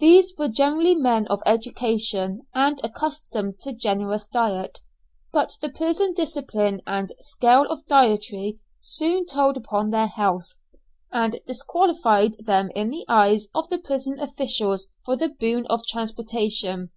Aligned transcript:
These 0.00 0.34
were 0.36 0.48
generally 0.48 0.96
men 0.96 1.28
of 1.28 1.40
education, 1.46 2.44
and 2.56 2.80
accustomed 2.82 3.60
to 3.60 3.72
generous 3.72 4.26
diet, 4.26 4.80
but 5.32 5.56
the 5.60 5.68
prison 5.68 6.12
discipline 6.12 6.80
and 6.88 7.12
scale 7.20 7.62
of 7.70 7.86
dietary 7.86 8.58
soon 8.80 9.26
told 9.26 9.56
upon 9.56 9.90
their 9.90 10.08
health, 10.08 10.56
and 11.12 11.38
disqualified 11.46 12.44
them 12.44 12.70
in 12.74 12.90
the 12.90 13.04
eyes 13.08 13.46
of 13.54 13.68
the 13.68 13.78
prison 13.78 14.18
officials 14.18 14.88
for 15.04 15.14
the 15.14 15.28
boon 15.28 15.66
of 15.66 15.86
transportation. 15.86 16.90